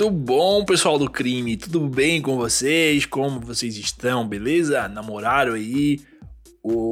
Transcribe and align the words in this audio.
Muito 0.00 0.16
bom, 0.16 0.64
pessoal 0.64 0.98
do 0.98 1.10
crime. 1.10 1.58
Tudo 1.58 1.86
bem 1.86 2.22
com 2.22 2.34
vocês? 2.34 3.04
Como 3.04 3.38
vocês 3.38 3.76
estão? 3.76 4.26
Beleza? 4.26 4.88
Namoraram 4.88 5.52
aí 5.52 6.00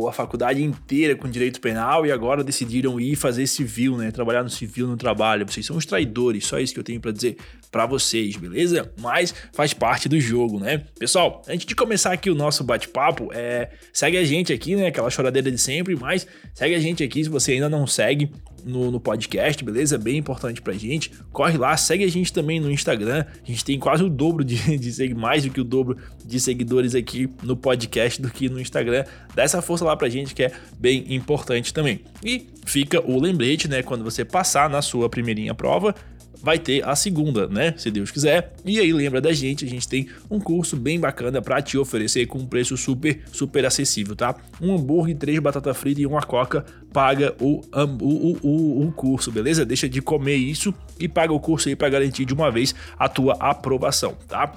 a 0.07 0.13
faculdade 0.13 0.63
inteira 0.63 1.17
com 1.17 1.27
direito 1.27 1.59
penal 1.59 2.05
e 2.05 2.13
agora 2.13 2.45
decidiram 2.45 3.01
ir 3.01 3.17
fazer 3.17 3.47
civil, 3.47 3.97
né? 3.97 4.11
Trabalhar 4.11 4.43
no 4.43 4.51
civil 4.51 4.87
no 4.87 4.95
trabalho. 4.95 5.47
Vocês 5.47 5.65
são 5.65 5.79
os 5.79 5.87
traidores, 5.87 6.45
só 6.45 6.59
isso 6.59 6.75
que 6.75 6.81
eu 6.81 6.85
tenho 6.85 7.01
para 7.01 7.11
dizer 7.11 7.39
para 7.71 7.87
vocês, 7.87 8.37
beleza? 8.37 8.93
Mas 9.01 9.35
faz 9.55 9.73
parte 9.73 10.07
do 10.07 10.21
jogo, 10.21 10.61
né? 10.61 10.85
Pessoal, 10.99 11.41
antes 11.49 11.65
de 11.65 11.75
começar 11.75 12.13
aqui 12.13 12.29
o 12.29 12.35
nosso 12.35 12.63
bate-papo, 12.63 13.31
é, 13.33 13.71
segue 13.91 14.19
a 14.19 14.25
gente 14.25 14.53
aqui, 14.53 14.77
né? 14.77 14.89
Aquela 14.89 15.09
choradeira 15.09 15.51
de 15.51 15.59
sempre, 15.59 15.97
mas 15.97 16.27
segue 16.55 16.75
a 16.75 16.81
gente 16.81 17.03
aqui 17.03 17.25
se 17.25 17.31
você 17.31 17.53
ainda 17.53 17.71
não 17.71 17.87
segue 17.87 18.31
no, 18.69 18.91
no 18.91 19.01
podcast, 19.01 19.65
beleza? 19.65 19.97
Bem 19.97 20.19
importante 20.19 20.61
pra 20.61 20.75
gente. 20.75 21.11
Corre 21.33 21.57
lá, 21.57 21.77
segue 21.77 22.05
a 22.05 22.09
gente 22.09 22.33
também 22.33 22.61
no 22.61 22.71
Instagram. 22.71 23.25
A 23.43 23.47
gente 23.47 23.65
tem 23.65 23.79
quase 23.79 24.05
o 24.05 24.09
dobro 24.09 24.45
de, 24.45 24.57
de 24.79 25.15
mais 25.15 25.45
do 25.45 25.51
que 25.51 25.61
o 25.61 25.65
dobro 25.65 25.97
de 26.25 26.39
seguidores 26.39 26.95
aqui 26.95 27.29
no 27.43 27.57
podcast 27.57 28.21
do 28.21 28.31
que 28.31 28.49
no 28.49 28.61
Instagram. 28.61 29.05
Dá 29.35 29.43
essa 29.43 29.63
força 29.63 29.85
lá 29.85 29.97
pra 29.97 30.09
gente 30.09 30.35
que 30.35 30.45
é 30.45 30.53
bem 30.79 31.05
importante 31.09 31.73
também. 31.73 32.01
E 32.23 32.47
fica 32.67 33.01
o 33.01 33.19
lembrete, 33.19 33.67
né? 33.69 33.83
Quando 33.83 34.05
você 34.05 34.25
passar 34.25 34.69
na 34.69 34.83
sua 34.83 35.09
primeirinha 35.09 35.55
prova, 35.55 35.95
vai 36.43 36.59
ter 36.59 36.87
a 36.87 36.95
segunda, 36.95 37.47
né? 37.47 37.75
Se 37.77 37.91
Deus 37.91 38.11
quiser. 38.11 38.53
E 38.65 38.79
aí 38.79 38.93
lembra 38.93 39.21
da 39.21 39.33
gente, 39.33 39.65
a 39.65 39.69
gente 39.69 39.89
tem 39.89 40.09
um 40.31 40.41
curso 40.41 40.77
bem 40.77 40.99
bacana 40.99 41.43
para 41.43 41.61
te 41.61 41.77
oferecer 41.77 42.27
com 42.27 42.39
um 42.39 42.47
preço 42.47 42.77
super, 42.77 43.23
super 43.33 43.65
acessível, 43.67 44.15
tá? 44.15 44.35
Um 44.61 44.75
hambúrguer, 44.75 45.17
três 45.17 45.39
batata 45.39 45.73
frita 45.75 46.01
e 46.01 46.07
uma 46.07 46.23
coca 46.23 46.65
paga 46.93 47.35
o, 47.41 47.61
o, 48.01 48.39
o, 48.43 48.87
o 48.87 48.93
curso, 48.93 49.31
beleza? 49.31 49.65
Deixa 49.65 49.89
de 49.89 50.01
comer 50.01 50.37
isso 50.37 50.73
e 50.99 51.09
paga 51.09 51.33
o 51.33 51.41
curso 51.41 51.69
aí 51.69 51.77
para 51.77 51.89
garantir 51.89 52.25
de 52.25 52.35
uma 52.35 52.51
vez 52.51 52.75
a 52.99 53.09
tua 53.09 53.35
aprovação, 53.41 54.17
tá? 54.27 54.53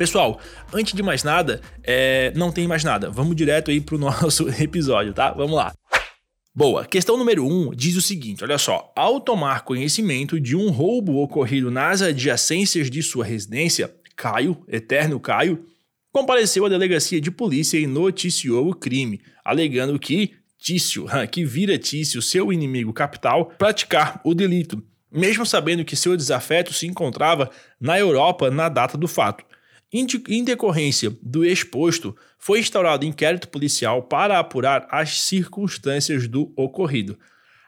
Pessoal, 0.00 0.40
antes 0.72 0.94
de 0.94 1.02
mais 1.02 1.22
nada, 1.22 1.60
é, 1.84 2.32
não 2.34 2.50
tem 2.50 2.66
mais 2.66 2.82
nada. 2.82 3.10
Vamos 3.10 3.36
direto 3.36 3.70
aí 3.70 3.82
pro 3.82 3.98
nosso 4.00 4.48
episódio, 4.48 5.12
tá? 5.12 5.30
Vamos 5.32 5.54
lá. 5.56 5.72
Boa, 6.52 6.84
questão 6.84 7.16
número 7.16 7.46
1 7.46 7.68
um 7.68 7.70
diz 7.70 7.94
o 7.94 8.02
seguinte: 8.02 8.42
olha 8.42 8.58
só, 8.58 8.92
ao 8.96 9.20
tomar 9.20 9.62
conhecimento 9.62 10.40
de 10.40 10.56
um 10.56 10.70
roubo 10.70 11.22
ocorrido 11.22 11.70
nas 11.70 12.02
adjacências 12.02 12.90
de 12.90 13.04
sua 13.04 13.24
residência, 13.24 13.94
Caio, 14.16 14.60
eterno 14.66 15.20
Caio, 15.20 15.64
compareceu 16.12 16.66
à 16.66 16.68
delegacia 16.68 17.20
de 17.20 17.30
polícia 17.30 17.78
e 17.78 17.86
noticiou 17.86 18.68
o 18.68 18.74
crime, 18.74 19.20
alegando 19.44 19.96
que 19.96 20.32
Tício, 20.58 21.06
que 21.30 21.44
vira 21.44 21.78
Tício, 21.78 22.20
seu 22.20 22.52
inimigo 22.52 22.92
capital, 22.92 23.46
praticar 23.56 24.20
o 24.24 24.34
delito, 24.34 24.82
mesmo 25.10 25.46
sabendo 25.46 25.84
que 25.84 25.94
seu 25.94 26.16
desafeto 26.16 26.74
se 26.74 26.84
encontrava 26.84 27.48
na 27.80 27.96
Europa 27.96 28.50
na 28.50 28.68
data 28.68 28.98
do 28.98 29.06
fato. 29.06 29.44
Em 29.92 30.44
decorrência 30.44 31.10
do 31.20 31.44
exposto, 31.44 32.16
foi 32.38 32.60
instaurado 32.60 33.04
inquérito 33.04 33.48
policial 33.48 34.02
para 34.02 34.38
apurar 34.38 34.86
as 34.90 35.20
circunstâncias 35.20 36.28
do 36.28 36.52
ocorrido. 36.56 37.18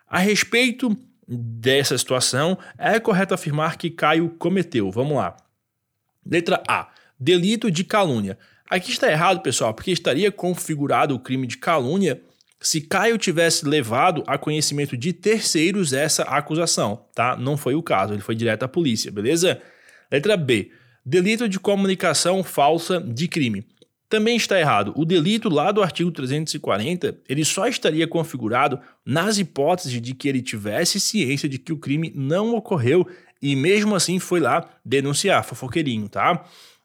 A 0.07 0.19
respeito 0.19 0.97
dessa 1.27 1.97
situação, 1.97 2.59
é 2.79 3.01
correto 3.01 3.35
afirmar 3.35 3.77
que 3.77 3.91
Caio 3.91 4.29
cometeu. 4.39 4.91
Vamos 4.91 5.17
lá. 5.17 5.37
Letra 6.25 6.63
A. 6.69 6.89
Delito 7.19 7.71
de 7.71 7.85
calúnia. 7.85 8.39
Aqui 8.69 8.91
está 8.91 9.11
errado, 9.11 9.41
pessoal, 9.43 9.75
porque 9.75 9.91
estaria 9.91 10.31
configurado 10.31 11.15
o 11.15 11.19
crime 11.19 11.47
de 11.47 11.59
calúnia 11.59 12.23
se 12.61 12.81
Caio 12.81 13.19
tivesse 13.19 13.67
levado 13.67 14.23
a 14.27 14.39
conhecimento 14.39 14.97
de 14.97 15.13
terceiros 15.13 15.93
essa 15.93 16.23
acusação, 16.23 17.05
tá? 17.13 17.37
Não 17.37 17.57
foi 17.57 17.75
o 17.75 17.83
caso, 17.83 18.13
ele 18.13 18.23
foi 18.23 18.37
direto 18.37 18.63
à 18.63 18.69
polícia, 18.69 19.11
beleza? 19.11 19.61
Letra 20.11 20.37
B. 20.37 20.71
Delito 21.05 21.49
de 21.49 21.59
comunicação 21.59 22.45
falsa 22.45 23.01
de 23.01 23.27
crime. 23.27 23.67
Também 24.09 24.37
está 24.37 24.61
errado. 24.61 24.93
O 24.95 25.05
delito 25.05 25.49
lá 25.49 25.73
do 25.73 25.83
artigo 25.83 26.13
340, 26.13 27.19
ele 27.29 27.45
só 27.45 27.67
estaria 27.67 28.07
configurado 28.07 28.79
nas 29.05 29.39
hipóteses 29.39 30.01
de 30.01 30.15
que 30.15 30.29
ele 30.29 30.41
tivesse 30.41 31.01
ciência 31.01 31.49
de 31.49 31.59
que 31.59 31.73
o 31.73 31.79
crime 31.79 32.13
não 32.15 32.55
ocorreu 32.55 33.05
e 33.41 33.57
mesmo 33.57 33.97
assim 33.97 34.21
foi 34.21 34.39
lá 34.39 34.69
denunciar, 34.85 35.43
fofoqueirinho, 35.43 36.09
tá? 36.09 36.45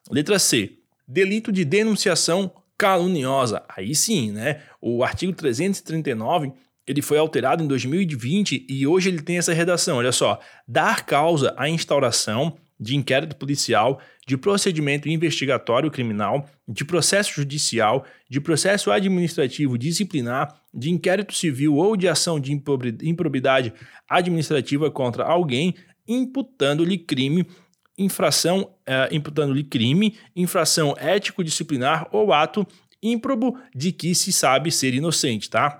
Letra 0.09 0.39
C. 0.39 0.79
Delito 1.07 1.51
de 1.51 1.63
denunciação 1.63 2.51
caluniosa. 2.75 3.63
Aí 3.69 3.93
sim, 3.93 4.31
né? 4.31 4.61
O 4.81 5.03
artigo 5.03 5.33
339 5.33 6.53
ele 6.87 7.01
foi 7.01 7.17
alterado 7.17 7.63
em 7.63 7.67
2020 7.67 8.65
e 8.67 8.87
hoje 8.87 9.09
ele 9.09 9.21
tem 9.21 9.37
essa 9.37 9.53
redação, 9.53 9.97
olha 9.97 10.13
só, 10.13 10.39
dar 10.65 11.05
causa 11.05 11.53
à 11.57 11.69
instauração 11.69 12.57
de 12.79 12.95
inquérito 12.95 13.35
policial, 13.35 13.99
de 14.25 14.37
procedimento 14.37 15.09
investigatório 15.09 15.89
criminal, 15.89 16.47
de 16.67 16.85
processo 16.85 17.33
judicial, 17.33 18.05
de 18.29 18.39
processo 18.39 18.91
administrativo 18.91 19.77
disciplinar, 19.77 20.61
de 20.73 20.91
inquérito 20.91 21.33
civil 21.33 21.75
ou 21.75 21.97
de 21.97 22.07
ação 22.07 22.39
de 22.39 22.51
improbidade 22.53 23.73
administrativa 24.07 24.91
contra 24.91 25.23
alguém, 25.23 25.73
imputando-lhe 26.07 26.97
crime, 26.97 27.47
infração, 27.97 28.69
uh, 28.87 29.13
imputando-lhe 29.13 29.63
crime, 29.63 30.15
infração 30.35 30.95
ético-disciplinar 30.99 32.07
ou 32.11 32.31
ato 32.31 32.65
ímprobo 33.01 33.57
de 33.75 33.91
que 33.91 34.13
se 34.13 34.31
sabe 34.31 34.71
ser 34.71 34.93
inocente, 34.93 35.49
tá? 35.49 35.79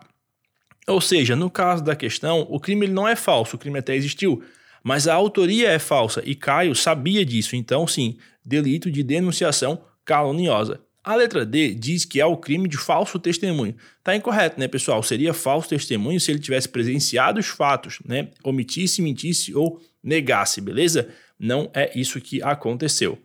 Ou 0.88 1.02
seja, 1.02 1.36
no 1.36 1.50
caso 1.50 1.84
da 1.84 1.96
questão, 1.96 2.48
o 2.50 2.60
crime 2.60 2.86
ele 2.86 2.94
não 2.94 3.08
é 3.08 3.16
falso, 3.16 3.56
o 3.56 3.60
crime 3.60 3.78
até 3.78 3.96
existiu, 3.96 4.42
mas 4.88 5.06
a 5.06 5.14
autoria 5.14 5.68
é 5.68 5.80
falsa 5.80 6.24
e 6.26 6.34
Caio 6.34 6.74
sabia 6.74 7.26
disso, 7.26 7.58
então 7.58 7.86
sim, 7.86 8.18
delito 8.46 8.90
de 8.90 9.04
denunciação 9.04 9.84
caluniosa. 10.06 10.80
A 11.04 11.14
letra 11.14 11.46
D 11.46 11.74
diz 11.74 12.06
que 12.06 12.22
é 12.22 12.26
o 12.26 12.38
crime 12.38 12.70
de 12.70 12.78
falso 12.78 13.20
testemunho. 13.20 13.76
Tá 14.02 14.16
incorreto, 14.16 14.58
né, 14.58 14.66
pessoal? 14.66 15.04
Seria 15.04 15.34
falso 15.34 15.68
testemunho 15.68 16.22
se 16.22 16.32
ele 16.32 16.40
tivesse 16.40 16.70
presenciado 16.70 17.38
os 17.38 17.48
fatos, 17.48 18.00
né? 18.06 18.30
Omitisse, 18.42 19.02
mentisse 19.02 19.54
ou 19.54 19.82
negasse, 20.02 20.62
beleza? 20.62 21.10
Não 21.38 21.70
é 21.74 21.92
isso 21.94 22.22
que 22.22 22.42
aconteceu. 22.42 23.20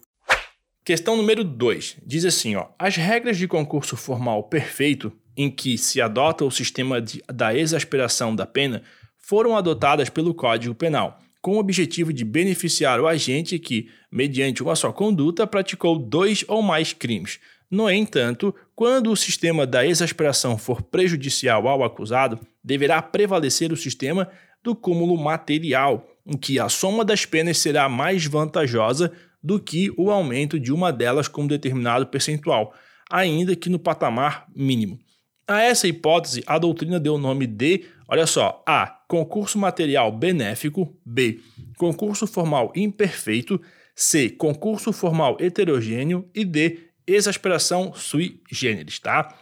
Questão 0.84 1.16
número 1.16 1.44
2 1.44 1.98
diz 2.04 2.24
assim: 2.24 2.56
ó, 2.56 2.70
as 2.76 2.96
regras 2.96 3.38
de 3.38 3.46
concurso 3.46 3.96
formal 3.96 4.42
perfeito, 4.42 5.12
em 5.36 5.48
que 5.48 5.78
se 5.78 6.00
adota 6.00 6.44
o 6.44 6.50
sistema 6.50 7.00
de, 7.00 7.22
da 7.32 7.54
exasperação 7.54 8.34
da 8.34 8.46
pena, 8.46 8.82
foram 9.16 9.56
adotadas 9.56 10.08
pelo 10.08 10.34
Código 10.34 10.74
Penal 10.74 11.22
com 11.42 11.56
o 11.56 11.58
objetivo 11.58 12.12
de 12.12 12.24
beneficiar 12.24 13.00
o 13.00 13.08
agente 13.08 13.58
que, 13.58 13.90
mediante 14.10 14.62
uma 14.62 14.76
só 14.76 14.92
conduta, 14.92 15.44
praticou 15.44 15.98
dois 15.98 16.44
ou 16.46 16.62
mais 16.62 16.92
crimes. 16.92 17.40
No 17.68 17.90
entanto, 17.90 18.54
quando 18.76 19.10
o 19.10 19.16
sistema 19.16 19.66
da 19.66 19.84
exasperação 19.84 20.56
for 20.56 20.80
prejudicial 20.80 21.66
ao 21.66 21.82
acusado, 21.82 22.38
deverá 22.62 23.02
prevalecer 23.02 23.72
o 23.72 23.76
sistema 23.76 24.30
do 24.62 24.76
cúmulo 24.76 25.16
material, 25.16 26.06
em 26.24 26.36
que 26.36 26.60
a 26.60 26.68
soma 26.68 27.04
das 27.04 27.26
penas 27.26 27.58
será 27.58 27.88
mais 27.88 28.24
vantajosa 28.24 29.12
do 29.42 29.58
que 29.58 29.92
o 29.96 30.12
aumento 30.12 30.60
de 30.60 30.72
uma 30.72 30.92
delas 30.92 31.26
com 31.26 31.42
um 31.42 31.46
determinado 31.48 32.06
percentual, 32.06 32.72
ainda 33.10 33.56
que 33.56 33.68
no 33.68 33.80
patamar 33.80 34.46
mínimo. 34.54 35.00
A 35.46 35.62
essa 35.62 35.88
hipótese, 35.88 36.42
a 36.46 36.58
doutrina 36.58 37.00
deu 37.00 37.14
o 37.14 37.18
nome 37.18 37.46
de, 37.46 37.84
olha 38.08 38.26
só, 38.26 38.62
A. 38.66 38.86
Concurso 39.08 39.58
material 39.58 40.10
benéfico. 40.12 40.96
B. 41.04 41.40
Concurso 41.76 42.26
formal 42.26 42.72
imperfeito. 42.74 43.60
C. 43.94 44.30
Concurso 44.30 44.92
formal 44.92 45.36
heterogêneo. 45.40 46.28
E 46.34 46.44
D. 46.44 46.88
Exasperação 47.06 47.92
sui 47.94 48.40
generis, 48.50 48.98
tá? 48.98 49.36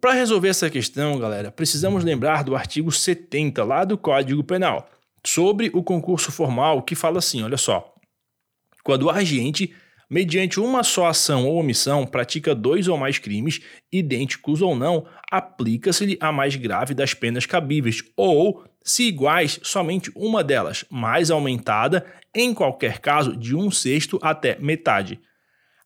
Para 0.00 0.14
resolver 0.14 0.48
essa 0.48 0.68
questão, 0.68 1.16
galera, 1.16 1.52
precisamos 1.52 2.02
lembrar 2.02 2.42
do 2.42 2.56
artigo 2.56 2.90
70 2.90 3.62
lá 3.62 3.84
do 3.84 3.96
Código 3.96 4.42
Penal, 4.42 4.90
sobre 5.24 5.70
o 5.72 5.80
concurso 5.80 6.32
formal, 6.32 6.82
que 6.82 6.96
fala 6.96 7.18
assim: 7.18 7.42
olha 7.42 7.56
só. 7.56 7.94
Quando 8.82 9.04
o 9.04 9.10
agente 9.10 9.72
mediante 10.12 10.60
uma 10.60 10.82
só 10.82 11.06
ação 11.06 11.46
ou 11.46 11.56
omissão, 11.56 12.06
pratica 12.06 12.54
dois 12.54 12.86
ou 12.86 12.98
mais 12.98 13.18
crimes, 13.18 13.62
idênticos 13.90 14.60
ou 14.60 14.76
não, 14.76 15.06
aplica-se-lhe 15.30 16.18
a 16.20 16.30
mais 16.30 16.54
grave 16.54 16.92
das 16.92 17.14
penas 17.14 17.46
cabíveis, 17.46 18.04
ou, 18.14 18.62
se 18.84 19.04
iguais, 19.04 19.58
somente 19.62 20.12
uma 20.14 20.44
delas, 20.44 20.84
mais 20.90 21.30
aumentada, 21.30 22.04
em 22.34 22.52
qualquer 22.52 22.98
caso, 22.98 23.34
de 23.34 23.56
um 23.56 23.70
sexto 23.70 24.18
até 24.20 24.58
metade. 24.60 25.18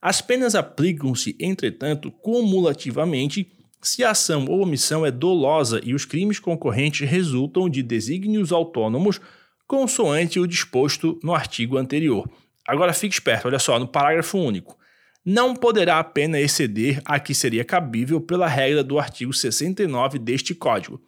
As 0.02 0.20
penas 0.20 0.56
aplicam-se, 0.56 1.37
entretanto, 1.38 2.11
cumulativamente 2.11 3.52
se 3.81 4.02
a 4.02 4.11
ação 4.11 4.46
ou 4.49 4.61
omissão 4.61 5.06
é 5.06 5.12
dolosa 5.12 5.81
e 5.84 5.94
os 5.94 6.05
crimes 6.05 6.40
concorrentes 6.40 7.08
resultam 7.08 7.69
de 7.69 7.81
desígnios 7.81 8.50
autônomos, 8.50 9.20
consoante 9.69 10.40
o 10.40 10.49
disposto 10.49 11.17
no 11.23 11.32
artigo 11.32 11.76
anterior. 11.76 12.28
Agora 12.66 12.92
fique 12.92 13.14
esperto, 13.14 13.48
olha 13.48 13.58
só, 13.58 13.78
no 13.78 13.86
parágrafo 13.86 14.38
único. 14.38 14.76
Não 15.24 15.54
poderá 15.54 15.98
a 15.98 16.04
pena 16.04 16.40
exceder 16.40 17.00
a 17.04 17.18
que 17.18 17.34
seria 17.34 17.64
cabível 17.64 18.20
pela 18.20 18.46
regra 18.46 18.82
do 18.82 18.98
artigo 18.98 19.32
69 19.32 20.18
deste 20.18 20.54
Código. 20.54 21.00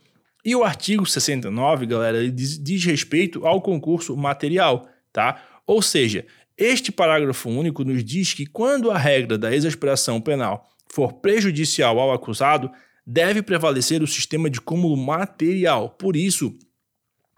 E 0.45 0.55
o 0.57 0.65
artigo 0.65 1.05
69, 1.07 1.87
galera, 1.87 2.19
ele 2.19 2.31
diz, 2.31 2.59
diz 2.59 2.85
respeito 2.85 3.47
ao 3.47 3.61
concurso 3.61 4.17
material, 4.17 4.89
tá? 5.13 5.43
Ou 5.67 5.83
seja, 5.83 6.25
Este 6.59 6.91
parágrafo 6.91 7.49
único 7.49 7.85
nos 7.85 8.03
diz 8.03 8.35
que 8.35 8.45
quando 8.45 8.91
a 8.91 8.99
regra 8.99 9.39
da 9.39 9.55
exasperação 9.55 10.21
penal 10.21 10.69
for 10.93 11.13
prejudicial 11.13 12.01
ao 12.01 12.13
acusado, 12.13 12.69
deve 13.07 13.43
prevalecer 13.43 14.03
o 14.03 14.09
sistema 14.09 14.51
de 14.51 14.61
cúmulo 14.61 14.97
material. 14.97 15.91
Por 15.91 16.17
isso, 16.17 16.59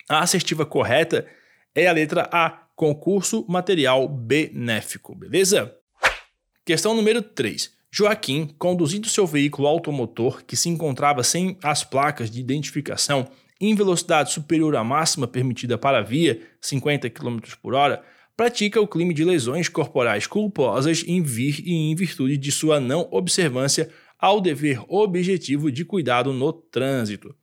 a 0.08 0.20
assertiva 0.20 0.64
correta 0.64 1.26
é 1.74 1.86
a 1.86 1.92
letra 1.92 2.30
A, 2.32 2.62
concurso 2.80 3.44
material 3.46 4.08
benéfico, 4.08 5.14
beleza? 5.14 5.70
Questão 6.64 6.94
número 6.94 7.20
3. 7.20 7.70
Joaquim, 7.92 8.46
conduzindo 8.58 9.06
seu 9.06 9.26
veículo 9.26 9.68
automotor 9.68 10.42
que 10.46 10.56
se 10.56 10.70
encontrava 10.70 11.22
sem 11.22 11.58
as 11.62 11.84
placas 11.84 12.30
de 12.30 12.40
identificação 12.40 13.28
em 13.60 13.74
velocidade 13.74 14.32
superior 14.32 14.74
à 14.76 14.82
máxima 14.82 15.28
permitida 15.28 15.76
para 15.76 15.98
a 15.98 16.02
via, 16.02 16.40
50 16.58 17.10
km 17.10 17.40
por 17.60 17.74
hora, 17.74 18.02
pratica 18.34 18.80
o 18.80 18.88
crime 18.88 19.12
de 19.12 19.26
lesões 19.26 19.68
corporais 19.68 20.26
culposas 20.26 21.04
em 21.06 21.20
vir 21.20 21.60
e 21.62 21.74
em 21.74 21.94
virtude 21.94 22.38
de 22.38 22.50
sua 22.50 22.80
não 22.80 23.06
observância 23.10 23.90
ao 24.18 24.40
dever 24.40 24.80
objetivo 24.88 25.70
de 25.70 25.84
cuidado 25.84 26.32
no 26.32 26.50
trânsito. 26.50 27.34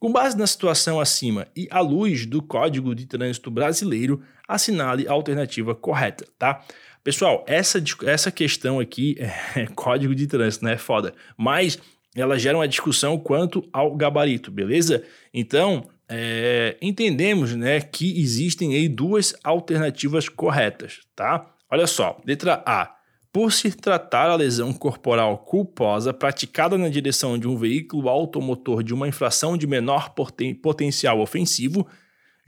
Com 0.00 0.12
base 0.12 0.38
na 0.38 0.46
situação 0.46 1.00
acima 1.00 1.48
e 1.56 1.66
à 1.70 1.80
luz 1.80 2.24
do 2.24 2.40
Código 2.40 2.94
de 2.94 3.04
Trânsito 3.04 3.50
Brasileiro, 3.50 4.22
assinale 4.48 5.06
a 5.06 5.12
alternativa 5.12 5.74
correta, 5.74 6.26
tá? 6.38 6.64
Pessoal, 7.04 7.44
essa, 7.46 7.82
essa 8.06 8.30
questão 8.30 8.80
aqui 8.80 9.16
é 9.54 9.66
código 9.74 10.14
de 10.14 10.26
trânsito, 10.26 10.64
né? 10.64 10.72
É 10.72 10.78
foda. 10.78 11.14
Mas 11.36 11.78
ela 12.16 12.38
gera 12.38 12.56
uma 12.58 12.66
discussão 12.66 13.18
quanto 13.18 13.68
ao 13.72 13.94
gabarito, 13.94 14.50
beleza? 14.50 15.04
Então, 15.32 15.86
é, 16.08 16.76
entendemos 16.80 17.54
né, 17.54 17.80
que 17.80 18.20
existem 18.20 18.74
aí 18.74 18.88
duas 18.88 19.34
alternativas 19.44 20.28
corretas, 20.28 21.00
tá? 21.14 21.46
Olha 21.70 21.86
só, 21.86 22.18
letra 22.26 22.62
A. 22.64 22.94
Por 23.30 23.52
se 23.52 23.70
tratar 23.70 24.30
a 24.30 24.36
lesão 24.36 24.72
corporal 24.72 25.38
culposa 25.38 26.14
praticada 26.14 26.78
na 26.78 26.88
direção 26.88 27.38
de 27.38 27.46
um 27.46 27.56
veículo 27.56 28.08
automotor 28.08 28.82
de 28.82 28.94
uma 28.94 29.06
infração 29.06 29.56
de 29.56 29.66
menor 29.66 30.10
poten 30.14 30.54
potencial 30.54 31.20
ofensivo, 31.20 31.86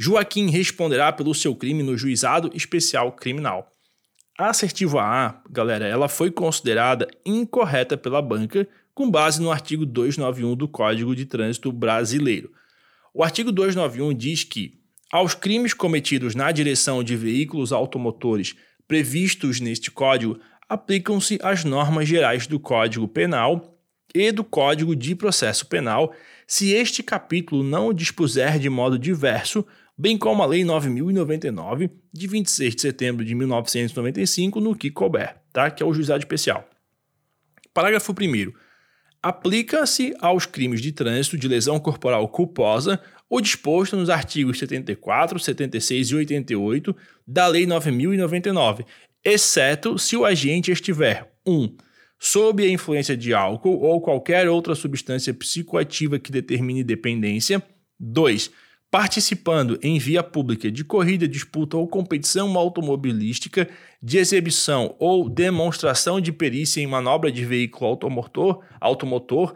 Joaquim 0.02 0.48
responderá 0.48 1.12
pelo 1.12 1.34
seu 1.34 1.54
crime 1.54 1.82
no 1.82 1.94
juizado 1.94 2.50
especial 2.54 3.12
criminal. 3.12 3.70
A 4.38 4.48
assertiva 4.48 5.02
A, 5.02 5.42
galera, 5.50 5.86
ela 5.86 6.08
foi 6.08 6.30
considerada 6.30 7.06
incorreta 7.22 7.98
pela 7.98 8.22
banca 8.22 8.66
com 8.94 9.10
base 9.10 9.42
no 9.42 9.52
artigo 9.52 9.84
291 9.84 10.56
do 10.56 10.66
Código 10.66 11.14
de 11.14 11.26
Trânsito 11.26 11.70
Brasileiro. 11.70 12.50
O 13.12 13.22
artigo 13.22 13.52
291 13.52 14.14
diz 14.14 14.42
que, 14.42 14.80
aos 15.12 15.34
crimes 15.34 15.74
cometidos 15.74 16.34
na 16.34 16.50
direção 16.50 17.04
de 17.04 17.14
veículos 17.14 17.70
automotores 17.70 18.56
previstos 18.88 19.60
neste 19.60 19.90
código, 19.90 20.40
aplicam-se 20.66 21.38
as 21.42 21.62
normas 21.62 22.08
gerais 22.08 22.46
do 22.46 22.58
Código 22.58 23.06
Penal 23.06 23.78
e 24.14 24.32
do 24.32 24.44
Código 24.44 24.94
de 24.94 25.14
Processo 25.14 25.66
Penal, 25.66 26.12
se 26.46 26.72
este 26.72 27.02
capítulo 27.02 27.62
não 27.62 27.88
o 27.88 27.94
dispuser 27.94 28.58
de 28.58 28.68
modo 28.68 28.98
diverso, 28.98 29.64
bem 29.96 30.16
como 30.16 30.42
a 30.42 30.46
Lei 30.46 30.64
9099, 30.64 31.90
de 32.12 32.26
26 32.26 32.74
de 32.74 32.82
setembro 32.82 33.24
de 33.24 33.34
1995, 33.34 34.60
no 34.60 34.74
que 34.74 34.90
couber, 34.90 35.36
tá? 35.52 35.70
que 35.70 35.82
é 35.82 35.86
o 35.86 35.92
juizado 35.92 36.20
especial. 36.20 36.68
Parágrafo 37.72 38.12
1 38.12 38.52
aplica-se 39.22 40.14
aos 40.18 40.46
crimes 40.46 40.80
de 40.80 40.92
trânsito 40.92 41.36
de 41.36 41.46
lesão 41.46 41.78
corporal 41.78 42.26
culposa 42.28 43.00
o 43.28 43.40
disposto 43.40 43.96
nos 43.96 44.10
artigos 44.10 44.58
74, 44.58 45.38
76 45.38 46.08
e 46.08 46.14
88 46.16 46.96
da 47.26 47.46
Lei 47.46 47.64
9099, 47.66 48.84
exceto 49.24 49.98
se 49.98 50.16
o 50.16 50.24
agente 50.24 50.72
estiver 50.72 51.32
1. 51.46 51.52
Um, 51.52 51.76
sob 52.20 52.62
a 52.62 52.68
influência 52.68 53.16
de 53.16 53.34
álcool 53.34 53.80
ou 53.80 54.00
qualquer 54.00 54.48
outra 54.48 54.76
substância 54.76 55.34
psicoativa 55.34 56.18
que 56.18 56.30
determine 56.30 56.84
dependência. 56.84 57.60
2 57.98 58.50
participando 58.90 59.78
em 59.82 59.98
via 59.98 60.22
pública 60.22 60.70
de 60.70 60.82
corrida, 60.82 61.28
disputa 61.28 61.76
ou 61.76 61.86
competição 61.86 62.58
automobilística, 62.58 63.68
de 64.02 64.18
exibição 64.18 64.96
ou 64.98 65.28
demonstração 65.28 66.20
de 66.20 66.32
perícia 66.32 66.80
em 66.80 66.86
manobra 66.86 67.30
de 67.30 67.44
veículo 67.44 67.88
automotor, 67.88 68.64
automotor 68.80 69.54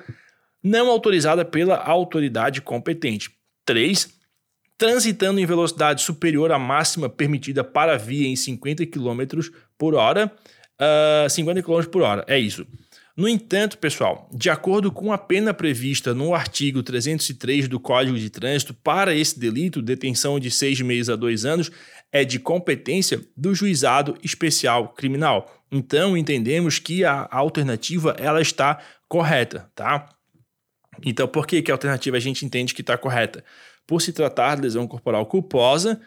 não 0.63 0.89
autorizada 0.89 1.45
pela 1.45 1.77
autoridade 1.77 2.63
competente. 2.63 3.31
3. 3.67 4.09
Transitando 4.79 5.41
em 5.41 5.47
velocidade 5.47 6.03
superior 6.03 6.53
à 6.53 6.59
máxima 6.59 7.09
permitida 7.09 7.65
para 7.65 7.95
a 7.95 7.99
via 7.99 8.29
em 8.29 8.37
50 8.37 8.87
km 8.87 9.49
por 9.77 9.95
hora. 9.95 10.33
Uh, 10.81 11.31
50 11.31 11.63
km 11.63 11.85
por 11.91 12.03
hora, 12.03 12.25
é 12.27 12.39
isso. 12.39 12.67
No 13.17 13.29
entanto, 13.29 13.79
pessoal, 13.79 14.29
de 14.33 14.51
acordo 14.51 14.91
com 14.91 15.13
a 15.13 15.19
pena 15.19 15.55
prevista 15.55 16.13
no 16.13 16.35
artigo 16.35 16.83
303 16.83 17.69
do 17.69 17.79
Código 17.79 18.19
de 18.19 18.29
Trânsito 18.29 18.75
para 18.75 19.15
esse 19.15 19.39
delito, 19.39 19.81
detenção 19.81 20.41
de 20.41 20.51
seis 20.51 20.81
meses 20.81 21.09
a 21.09 21.15
dois 21.15 21.45
anos 21.45 21.71
é 22.11 22.25
de 22.25 22.41
competência 22.41 23.21
do 23.37 23.55
juizado 23.55 24.17
especial 24.21 24.89
criminal. 24.89 25.63
Então, 25.71 26.17
entendemos 26.17 26.81
que 26.81 27.05
a 27.05 27.29
alternativa 27.31 28.17
ela 28.19 28.43
está 28.43 28.81
correta, 29.09 29.71
tá? 29.77 30.09
Então, 31.05 31.29
por 31.29 31.47
que, 31.47 31.63
que 31.63 31.71
a 31.71 31.75
alternativa 31.75 32.17
a 32.17 32.21
gente 32.21 32.45
entende 32.45 32.75
que 32.75 32.81
está 32.81 32.99
correta? 32.99 33.45
Por 33.87 34.03
se 34.03 34.13
tratar 34.13 34.57
de 34.57 34.63
lesão 34.63 34.89
corporal 34.89 35.27
culposa, 35.27 36.01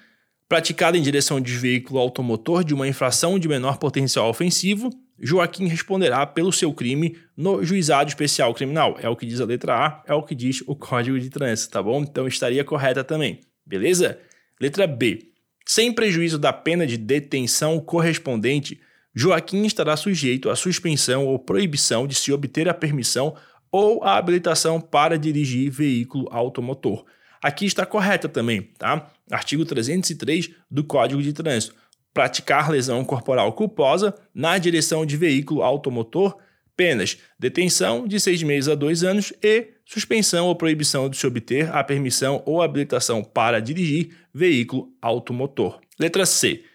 praticada 0.48 0.98
em 0.98 1.02
direção 1.02 1.42
de 1.42 1.54
veículo 1.58 2.00
automotor 2.00 2.64
de 2.64 2.74
uma 2.74 2.88
infração 2.88 3.38
de 3.38 3.48
menor 3.48 3.78
potencial 3.78 4.30
ofensivo, 4.30 4.90
Joaquim 5.20 5.68
responderá 5.68 6.26
pelo 6.26 6.54
seu 6.54 6.72
crime 6.74 7.18
no 7.36 7.64
juizado 7.64 8.10
especial 8.10 8.54
criminal. 8.54 8.98
É 9.02 9.10
o 9.10 9.16
que 9.16 9.26
diz 9.26 9.42
a 9.42 9.46
letra 9.46 9.76
A, 9.76 10.04
é 10.06 10.14
o 10.14 10.24
que 10.24 10.36
diz 10.36 10.64
o 10.68 10.76
Código 10.76 11.20
de 11.20 11.30
Trânsito, 11.30 11.72
tá 11.72 11.82
bom? 11.82 12.02
Então 12.02 12.28
estaria 12.28 12.64
correta 12.64 13.04
também, 13.04 13.42
beleza? 13.66 14.20
Letra 14.60 14.88
B. 14.88 15.32
Sem 15.66 15.92
prejuízo 15.92 16.38
da 16.38 16.54
pena 16.54 16.88
de 16.88 16.98
detenção 16.98 17.80
correspondente, 17.80 18.80
Joaquim 19.14 19.66
estará 19.66 19.98
sujeito 19.98 20.50
à 20.50 20.56
suspensão 20.56 21.26
ou 21.26 21.40
proibição 21.40 22.08
de 22.08 22.16
se 22.16 22.32
obter 22.32 22.70
a 22.70 22.74
permissão 22.74 23.36
ou 23.72 24.04
a 24.04 24.16
habilitação 24.16 24.80
para 24.80 25.18
dirigir 25.18 25.70
veículo 25.72 26.28
automotor. 26.32 27.04
Aqui 27.48 27.66
está 27.66 27.86
correta 27.86 28.28
também, 28.28 28.64
tá? 28.78 29.10
Artigo 29.32 29.64
303 29.64 30.50
do 30.70 30.84
Código 30.84 31.22
de 31.22 31.32
Trânsito 31.32 31.74
praticar 32.14 32.70
lesão 32.70 33.06
corporal 33.06 33.54
culposa 33.54 34.14
na 34.36 34.58
direção 34.58 35.06
de 35.06 35.16
veículo 35.16 35.64
automotor, 35.64 36.36
penas 36.76 37.20
detenção 37.40 38.06
de 38.06 38.20
seis 38.20 38.44
meses 38.44 38.68
a 38.68 38.76
dois 38.76 39.02
anos 39.02 39.32
e 39.42 39.68
suspensão 39.86 40.48
ou 40.48 40.56
proibição 40.58 41.10
de 41.10 41.16
se 41.16 41.26
obter 41.26 41.74
a 41.74 41.82
permissão 41.86 42.44
ou 42.46 42.62
habilitação 42.62 43.24
para 43.24 43.62
dirigir 43.62 44.10
veículo 44.34 44.90
automotor. 45.02 45.80
Letra 45.98 46.26
C. 46.26 46.66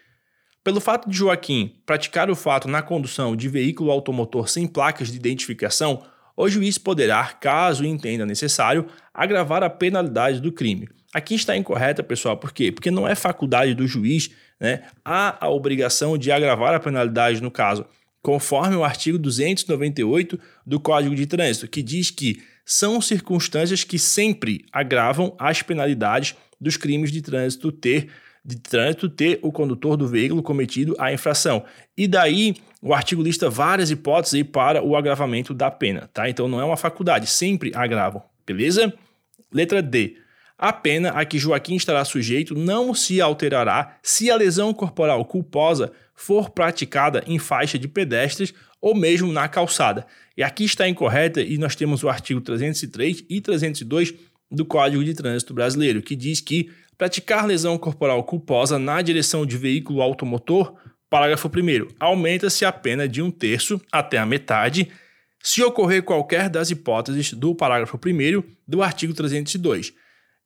Pelo 0.63 0.81
fato 0.81 1.07
de 1.07 1.15
Joaquim 1.15 1.75
praticar 1.85 2.31
o 2.31 2.35
fato 2.35 2.67
na 2.67 2.81
condução 2.81 3.35
de 3.35 3.47
veículo 3.47 3.91
automotor 3.91 4.49
sem 4.49 4.65
placas 4.65 5.09
de 5.09 5.17
identificação, 5.17 6.03
o 6.35 6.49
juiz 6.49 6.77
poderá, 6.77 7.25
caso 7.25 7.85
entenda 7.85 8.25
necessário, 8.25 8.87
agravar 9.13 9.63
a 9.63 9.69
penalidade 9.69 10.39
do 10.39 10.51
crime. 10.51 10.89
Aqui 11.13 11.35
está 11.35 11.55
incorreta, 11.55 12.01
pessoal, 12.01 12.37
por 12.37 12.51
quê? 12.51 12.71
Porque 12.71 12.89
não 12.89 13.07
é 13.07 13.13
faculdade 13.13 13.75
do 13.75 13.87
juiz 13.87 14.31
né, 14.59 14.83
há 15.05 15.45
a 15.45 15.49
obrigação 15.49 16.17
de 16.17 16.31
agravar 16.31 16.73
a 16.73 16.79
penalidade 16.79 17.41
no 17.41 17.51
caso, 17.51 17.85
conforme 18.21 18.75
o 18.75 18.83
artigo 18.83 19.17
298 19.17 20.39
do 20.65 20.79
Código 20.79 21.13
de 21.13 21.27
Trânsito, 21.27 21.67
que 21.67 21.83
diz 21.83 22.09
que 22.09 22.41
são 22.65 23.01
circunstâncias 23.01 23.83
que 23.83 23.99
sempre 23.99 24.65
agravam 24.71 25.35
as 25.37 25.61
penalidades 25.61 26.35
dos 26.59 26.77
crimes 26.77 27.11
de 27.11 27.21
trânsito 27.21 27.71
ter 27.71 28.09
de 28.45 28.57
trânsito 28.57 29.09
ter 29.09 29.39
o 29.41 29.51
condutor 29.51 29.95
do 29.95 30.07
veículo 30.07 30.43
cometido 30.43 30.95
a 30.99 31.13
infração. 31.13 31.63
E 31.97 32.07
daí 32.07 32.55
o 32.81 32.93
artigo 32.93 33.23
lista 33.23 33.49
várias 33.49 33.89
hipóteses 33.89 34.43
para 34.43 34.83
o 34.83 34.95
agravamento 34.95 35.53
da 35.53 35.71
pena, 35.71 36.09
tá? 36.13 36.29
Então 36.29 36.47
não 36.47 36.59
é 36.59 36.65
uma 36.65 36.75
faculdade, 36.75 37.27
sempre 37.27 37.71
agravam, 37.73 38.21
beleza? 38.45 38.93
Letra 39.51 39.81
D. 39.81 40.17
A 40.57 40.71
pena 40.71 41.09
a 41.09 41.25
que 41.25 41.39
Joaquim 41.39 41.75
estará 41.75 42.05
sujeito 42.05 42.55
não 42.55 42.93
se 42.93 43.19
alterará 43.19 43.97
se 44.03 44.29
a 44.29 44.35
lesão 44.35 44.73
corporal 44.73 45.25
culposa 45.25 45.91
for 46.13 46.49
praticada 46.49 47.23
em 47.25 47.39
faixa 47.39 47.79
de 47.79 47.87
pedestres 47.87 48.53
ou 48.79 48.93
mesmo 48.93 49.31
na 49.31 49.47
calçada. 49.47 50.05
E 50.37 50.43
aqui 50.43 50.65
está 50.65 50.87
incorreta 50.87 51.41
e 51.41 51.57
nós 51.57 51.75
temos 51.75 52.03
o 52.03 52.09
artigo 52.09 52.41
303 52.41 53.25
e 53.29 53.41
302 53.41 54.13
do 54.51 54.65
Código 54.65 55.03
de 55.03 55.13
Trânsito 55.13 55.53
Brasileiro, 55.53 56.01
que 56.01 56.15
diz 56.15 56.39
que 56.39 56.69
praticar 56.97 57.45
lesão 57.45 57.77
corporal 57.77 58.23
culposa 58.23 58.77
na 58.79 59.01
direção 59.01 59.45
de 59.45 59.57
veículo 59.57 60.01
automotor, 60.01 60.75
parágrafo 61.09 61.47
1 61.47 61.95
aumenta-se 61.99 62.65
a 62.65 62.71
pena 62.71 63.07
de 63.07 63.21
um 63.21 63.29
terço 63.29 63.79
até 63.91 64.17
a 64.17 64.25
metade 64.25 64.89
se 65.41 65.61
ocorrer 65.61 66.03
qualquer 66.03 66.49
das 66.49 66.71
hipóteses 66.71 67.33
do 67.33 67.53
parágrafo 67.53 67.97
1 67.97 68.43
do 68.67 68.81
artigo 68.81 69.13
302 69.13 69.93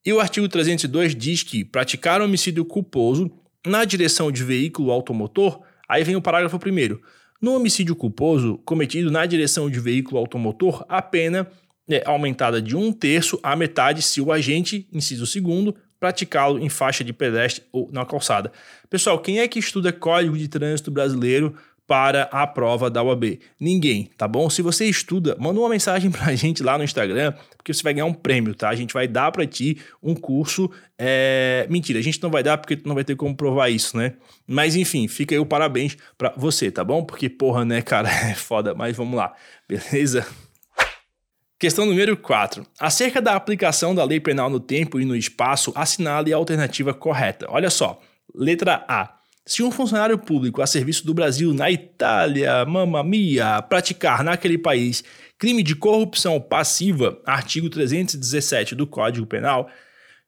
e 0.05 0.11
o 0.11 0.19
artigo 0.19 0.47
302 0.47 1.15
diz 1.15 1.43
que 1.43 1.63
praticar 1.63 2.21
homicídio 2.21 2.65
culposo 2.65 3.31
na 3.65 3.83
direção 3.85 4.31
de 4.31 4.43
veículo 4.43 4.91
automotor, 4.91 5.61
Aí 5.87 6.03
vem 6.03 6.15
o 6.15 6.21
parágrafo 6.21 6.59
primeiro. 6.59 7.01
No 7.41 7.55
homicídio 7.55 7.95
culposo 7.95 8.57
cometido 8.65 9.09
na 9.09 9.25
direção 9.25 9.69
de 9.69 9.79
veículo 9.79 10.17
automotor, 10.17 10.83
a 10.89 11.01
pena 11.01 11.49
é 11.89 12.03
aumentada 12.05 12.61
de 12.61 12.75
um 12.75 12.91
terço 12.91 13.39
à 13.41 13.55
metade 13.55 14.01
se 14.01 14.19
o 14.19 14.31
agente, 14.31 14.87
inciso 14.91 15.25
segundo, 15.25 15.75
praticá-lo 15.99 16.59
em 16.59 16.69
faixa 16.69 17.03
de 17.03 17.13
pedestre 17.13 17.63
ou 17.71 17.89
na 17.91 18.05
calçada. 18.05 18.51
Pessoal, 18.89 19.19
quem 19.19 19.39
é 19.39 19.47
que 19.47 19.59
estuda 19.59 19.91
Código 19.91 20.37
de 20.37 20.47
Trânsito 20.47 20.91
Brasileiro 20.91 21.55
para 21.85 22.23
a 22.31 22.45
prova 22.45 22.89
da 22.89 23.01
UAB? 23.01 23.39
Ninguém, 23.59 24.09
tá 24.17 24.27
bom? 24.27 24.49
Se 24.49 24.61
você 24.61 24.85
estuda, 24.85 25.35
manda 25.39 25.59
uma 25.59 25.69
mensagem 25.69 26.09
pra 26.11 26.35
gente 26.35 26.61
lá 26.61 26.77
no 26.77 26.83
Instagram, 26.83 27.33
porque 27.55 27.73
você 27.73 27.81
vai 27.81 27.93
ganhar 27.93 28.05
um 28.05 28.13
prêmio, 28.13 28.53
tá? 28.53 28.69
A 28.69 28.75
gente 28.75 28.93
vai 28.93 29.07
dar 29.07 29.31
para 29.31 29.45
ti 29.47 29.77
um 30.01 30.13
curso. 30.13 30.69
É... 30.97 31.65
Mentira, 31.69 31.99
a 31.99 32.03
gente 32.03 32.21
não 32.21 32.29
vai 32.29 32.43
dar 32.43 32.57
porque 32.57 32.75
tu 32.75 32.87
não 32.87 32.95
vai 32.95 33.03
ter 33.03 33.15
como 33.15 33.35
provar 33.35 33.69
isso, 33.69 33.97
né? 33.97 34.13
Mas 34.45 34.75
enfim, 34.75 35.07
fica 35.07 35.33
aí 35.33 35.39
o 35.39 35.45
parabéns 35.45 35.97
para 36.17 36.33
você, 36.37 36.69
tá 36.69 36.83
bom? 36.83 37.03
Porque, 37.03 37.29
porra, 37.29 37.65
né, 37.65 37.81
cara, 37.81 38.09
é 38.29 38.35
foda, 38.35 38.73
mas 38.75 38.95
vamos 38.95 39.15
lá, 39.17 39.33
beleza? 39.67 40.27
Questão 41.59 41.87
número 41.87 42.15
4. 42.15 42.67
Acerca 42.79 43.19
da 43.19 43.35
aplicação 43.35 43.95
da 43.95 44.03
lei 44.03 44.19
penal 44.19 44.47
no 44.47 44.59
tempo 44.59 44.99
e 44.99 45.05
no 45.05 45.15
espaço, 45.15 45.73
assinale 45.73 46.31
a 46.31 46.37
alternativa 46.37 46.93
correta. 46.93 47.47
Olha 47.49 47.71
só. 47.71 47.99
Letra 48.35 48.85
A. 48.87 49.15
Se 49.43 49.63
um 49.63 49.71
funcionário 49.71 50.19
público 50.19 50.61
a 50.61 50.67
serviço 50.67 51.03
do 51.03 51.15
Brasil 51.15 51.51
na 51.55 51.71
Itália, 51.71 52.63
mamma 52.63 53.03
mia, 53.03 53.59
praticar 53.63 54.23
naquele 54.23 54.59
país 54.59 55.03
crime 55.39 55.63
de 55.63 55.75
corrupção 55.75 56.39
passiva, 56.39 57.19
artigo 57.25 57.71
317 57.71 58.75
do 58.75 58.85
Código 58.85 59.25
Penal, 59.25 59.67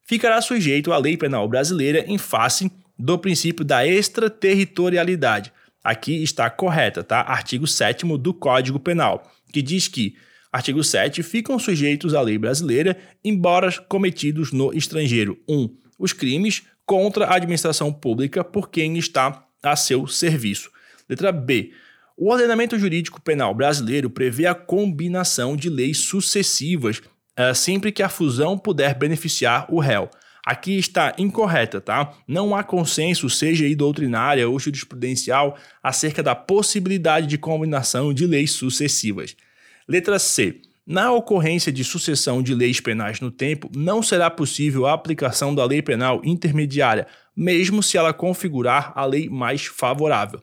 ficará 0.07 0.41
sujeito 0.41 0.91
à 0.91 0.98
lei 0.98 1.15
penal 1.15 1.48
brasileira 1.48 2.03
em 2.07 2.17
face 2.17 2.71
do 2.98 3.19
princípio 3.19 3.63
da 3.63 3.86
extraterritorialidade. 3.86 5.53
Aqui 5.83 6.24
está 6.24 6.50
correta, 6.50 7.03
tá? 7.03 7.21
Artigo 7.21 7.67
7 7.67 8.03
do 8.17 8.33
Código 8.33 8.79
Penal, 8.79 9.31
que 9.53 9.62
diz 9.62 9.88
que 9.88 10.15
Artigo 10.51 10.84
7. 10.84 11.22
Ficam 11.24 11.60
sujeitos 11.60 12.13
à 12.13 12.22
lei 12.22 12.38
brasileira, 12.38 12.98
embora 13.24 13.72
cometidos 13.88 14.51
no 14.51 14.74
estrangeiro. 14.74 15.39
1. 15.48 15.56
Um, 15.56 15.75
os 15.98 16.13
crimes 16.13 16.63
contra 16.86 17.25
a 17.25 17.36
administração 17.36 17.94
pública 17.94 18.44
por 18.44 18.70
quem 18.70 18.98
está 18.98 19.46
a 19.62 19.75
seu 19.75 20.08
serviço. 20.08 20.72
Letra 21.08 21.32
B. 21.32 21.72
O 22.18 22.32
ordenamento 22.32 22.77
jurídico 22.77 23.22
penal 23.22 23.53
brasileiro 23.53 24.10
prevê 24.10 24.46
a 24.46 24.56
combinação 24.56 25.56
de 25.56 25.70
leis 25.70 26.00
sucessivas 26.00 26.98
uh, 26.98 27.53
sempre 27.56 27.91
que 27.91 28.03
a 28.03 28.10
fusão 28.10 28.58
puder 28.58 28.96
beneficiar 28.96 29.65
o 29.70 29.79
réu. 29.79 30.10
Aqui 30.46 30.77
está 30.77 31.13
incorreta, 31.18 31.79
tá? 31.79 32.13
Não 32.27 32.56
há 32.56 32.63
consenso, 32.63 33.29
seja 33.29 33.65
aí 33.65 33.75
doutrinária 33.75 34.50
ou 34.50 34.60
jurisprudencial, 34.60 35.58
acerca 35.84 36.24
da 36.24 36.34
possibilidade 36.34 37.27
de 37.27 37.38
combinação 37.38 38.13
de 38.13 38.25
leis 38.25 38.51
sucessivas. 38.51 39.36
Letra 39.89 40.19
C. 40.19 40.62
Na 40.86 41.12
ocorrência 41.12 41.72
de 41.72 41.84
sucessão 41.84 42.43
de 42.43 42.53
leis 42.53 42.79
penais 42.79 43.19
no 43.19 43.31
tempo, 43.31 43.72
não 43.75 44.03
será 44.03 44.29
possível 44.29 44.86
a 44.86 44.93
aplicação 44.93 45.55
da 45.55 45.65
lei 45.65 45.81
penal 45.81 46.22
intermediária, 46.24 47.08
mesmo 47.36 47.81
se 47.81 47.98
ela 47.98 48.13
configurar 48.13 48.93
a 48.96 49.03
lei 49.03 49.27
mais 49.27 49.65
favorável. 49.65 50.39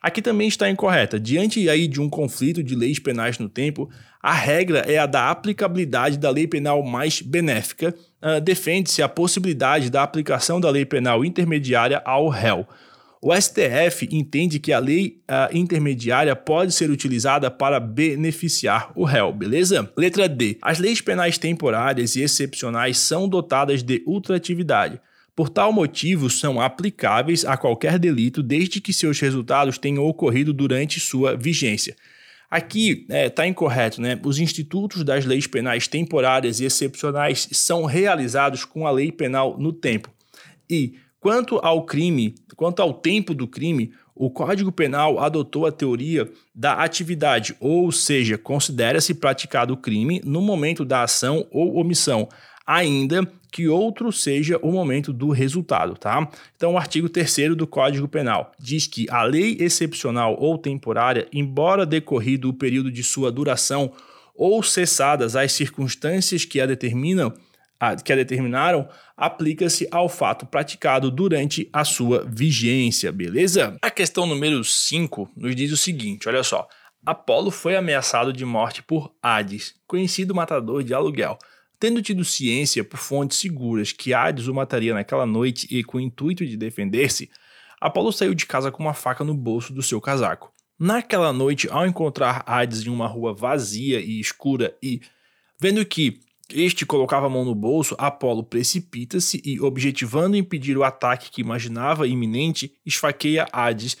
Aqui 0.00 0.22
também 0.22 0.46
está 0.46 0.70
incorreta. 0.70 1.18
Diante 1.18 1.68
aí 1.68 1.88
de 1.88 2.00
um 2.00 2.08
conflito 2.08 2.62
de 2.62 2.76
leis 2.76 3.00
penais 3.00 3.40
no 3.40 3.48
tempo, 3.48 3.90
a 4.22 4.32
regra 4.32 4.84
é 4.86 4.98
a 4.98 5.06
da 5.06 5.30
aplicabilidade 5.30 6.16
da 6.16 6.30
lei 6.30 6.46
penal 6.46 6.80
mais 6.84 7.20
benéfica. 7.20 7.92
Uh, 8.22 8.40
Defende-se 8.40 9.02
a 9.02 9.08
possibilidade 9.08 9.90
da 9.90 10.04
aplicação 10.04 10.60
da 10.60 10.70
lei 10.70 10.84
penal 10.84 11.24
intermediária 11.24 12.00
ao 12.04 12.28
réu. 12.28 12.64
O 13.28 13.34
STF 13.34 14.06
entende 14.12 14.60
que 14.60 14.72
a 14.72 14.78
lei 14.78 15.20
intermediária 15.52 16.36
pode 16.36 16.70
ser 16.70 16.92
utilizada 16.92 17.50
para 17.50 17.80
beneficiar 17.80 18.92
o 18.94 19.02
réu, 19.02 19.32
beleza? 19.32 19.92
Letra 19.96 20.28
D. 20.28 20.56
As 20.62 20.78
leis 20.78 21.00
penais 21.00 21.36
temporárias 21.36 22.14
e 22.14 22.22
excepcionais 22.22 22.98
são 22.98 23.28
dotadas 23.28 23.82
de 23.82 24.00
ultratividade. 24.06 25.00
Por 25.34 25.48
tal 25.48 25.72
motivo, 25.72 26.30
são 26.30 26.60
aplicáveis 26.60 27.44
a 27.44 27.56
qualquer 27.56 27.98
delito 27.98 28.44
desde 28.44 28.80
que 28.80 28.92
seus 28.92 29.18
resultados 29.18 29.76
tenham 29.76 30.04
ocorrido 30.04 30.52
durante 30.52 31.00
sua 31.00 31.36
vigência. 31.36 31.96
Aqui 32.48 33.06
está 33.08 33.16
é, 33.16 33.28
tá 33.28 33.44
incorreto, 33.44 34.00
né? 34.00 34.20
Os 34.24 34.38
institutos 34.38 35.02
das 35.02 35.24
leis 35.24 35.48
penais 35.48 35.88
temporárias 35.88 36.60
e 36.60 36.64
excepcionais 36.64 37.48
são 37.50 37.86
realizados 37.86 38.64
com 38.64 38.86
a 38.86 38.90
lei 38.92 39.10
penal 39.10 39.58
no 39.58 39.72
tempo. 39.72 40.14
E 40.70 40.94
Quanto 41.26 41.58
ao 41.60 41.82
crime, 41.82 42.36
quanto 42.54 42.80
ao 42.80 42.94
tempo 42.94 43.34
do 43.34 43.48
crime, 43.48 43.92
o 44.14 44.30
Código 44.30 44.70
Penal 44.70 45.18
adotou 45.18 45.66
a 45.66 45.72
teoria 45.72 46.30
da 46.54 46.74
atividade, 46.74 47.56
ou 47.58 47.90
seja, 47.90 48.38
considera-se 48.38 49.12
praticado 49.12 49.74
o 49.74 49.76
crime 49.76 50.22
no 50.24 50.40
momento 50.40 50.84
da 50.84 51.02
ação 51.02 51.44
ou 51.50 51.78
omissão, 51.78 52.28
ainda 52.64 53.28
que 53.50 53.66
outro 53.66 54.12
seja 54.12 54.56
o 54.62 54.70
momento 54.70 55.12
do 55.12 55.30
resultado, 55.30 55.94
tá? 55.94 56.30
Então, 56.54 56.74
o 56.74 56.78
artigo 56.78 57.08
3 57.08 57.56
do 57.56 57.66
Código 57.66 58.06
Penal 58.06 58.52
diz 58.56 58.86
que 58.86 59.10
a 59.10 59.24
lei 59.24 59.56
excepcional 59.58 60.36
ou 60.38 60.56
temporária, 60.56 61.26
embora 61.32 61.84
decorrido 61.84 62.50
o 62.50 62.54
período 62.54 62.88
de 62.88 63.02
sua 63.02 63.32
duração 63.32 63.90
ou 64.32 64.62
cessadas 64.62 65.34
as 65.34 65.50
circunstâncias 65.50 66.44
que 66.44 66.60
a 66.60 66.66
determinam, 66.66 67.32
que 68.04 68.12
a 68.12 68.16
determinaram 68.16 68.88
aplica-se 69.16 69.86
ao 69.90 70.08
fato 70.08 70.46
praticado 70.46 71.10
durante 71.10 71.68
a 71.72 71.84
sua 71.84 72.24
vigência, 72.26 73.12
beleza? 73.12 73.76
A 73.82 73.90
questão 73.90 74.26
número 74.26 74.62
5 74.64 75.30
nos 75.36 75.54
diz 75.54 75.72
o 75.72 75.76
seguinte: 75.76 76.28
olha 76.28 76.42
só. 76.42 76.68
Apolo 77.04 77.52
foi 77.52 77.76
ameaçado 77.76 78.32
de 78.32 78.44
morte 78.44 78.82
por 78.82 79.14
Hades, 79.22 79.74
conhecido 79.86 80.34
matador 80.34 80.82
de 80.82 80.92
aluguel. 80.92 81.38
Tendo 81.78 82.02
tido 82.02 82.24
ciência 82.24 82.82
por 82.82 82.98
fontes 82.98 83.38
seguras 83.38 83.92
que 83.92 84.12
Hades 84.12 84.48
o 84.48 84.54
mataria 84.54 84.92
naquela 84.92 85.24
noite 85.24 85.68
e 85.70 85.84
com 85.84 85.98
o 85.98 86.00
intuito 86.00 86.44
de 86.44 86.56
defender-se, 86.56 87.30
Apolo 87.80 88.10
saiu 88.10 88.34
de 88.34 88.46
casa 88.46 88.72
com 88.72 88.82
uma 88.82 88.94
faca 88.94 89.22
no 89.22 89.34
bolso 89.34 89.72
do 89.72 89.82
seu 89.82 90.00
casaco. 90.00 90.52
Naquela 90.78 91.32
noite, 91.32 91.68
ao 91.70 91.86
encontrar 91.86 92.42
Hades 92.46 92.84
em 92.84 92.90
uma 92.90 93.06
rua 93.06 93.32
vazia 93.32 94.00
e 94.00 94.18
escura 94.18 94.76
e 94.82 95.00
vendo 95.60 95.84
que 95.86 96.20
este 96.52 96.86
colocava 96.86 97.26
a 97.26 97.30
mão 97.30 97.44
no 97.44 97.54
bolso, 97.54 97.96
Apolo 97.98 98.44
precipita-se 98.44 99.42
e, 99.44 99.60
objetivando 99.60 100.36
impedir 100.36 100.78
o 100.78 100.84
ataque 100.84 101.30
que 101.30 101.40
imaginava 101.40 102.06
iminente, 102.06 102.72
esfaqueia 102.84 103.48
Hades, 103.52 103.96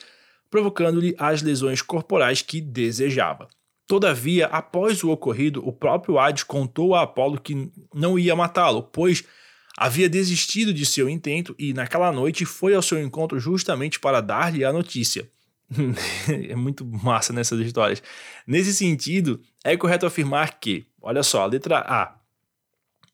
provocando-lhe 0.48 1.14
as 1.18 1.42
lesões 1.42 1.82
corporais 1.82 2.42
que 2.42 2.60
desejava. 2.60 3.48
Todavia, 3.86 4.46
após 4.46 5.02
o 5.02 5.10
ocorrido, 5.10 5.66
o 5.66 5.72
próprio 5.72 6.18
Hades 6.18 6.44
contou 6.44 6.94
a 6.94 7.02
Apolo 7.02 7.40
que 7.40 7.70
não 7.92 8.18
ia 8.18 8.34
matá-lo, 8.36 8.82
pois 8.82 9.24
havia 9.76 10.08
desistido 10.08 10.72
de 10.72 10.86
seu 10.86 11.08
intento 11.08 11.54
e, 11.58 11.72
naquela 11.72 12.12
noite, 12.12 12.44
foi 12.44 12.74
ao 12.74 12.82
seu 12.82 13.02
encontro 13.02 13.40
justamente 13.40 13.98
para 13.98 14.20
dar-lhe 14.20 14.64
a 14.64 14.72
notícia. 14.72 15.28
é 16.48 16.54
muito 16.54 16.84
massa 16.84 17.32
nessas 17.32 17.58
histórias. 17.60 18.02
Nesse 18.46 18.72
sentido, 18.72 19.40
é 19.64 19.76
correto 19.76 20.06
afirmar 20.06 20.60
que, 20.60 20.86
olha 21.02 21.24
só, 21.24 21.42
a 21.42 21.46
letra 21.46 21.78
A 21.78 22.15